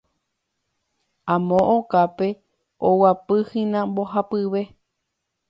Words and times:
Amo 1.33 1.59
okápe 1.75 2.27
oguapýhína 2.87 3.79
mbohapyve. 3.89 4.61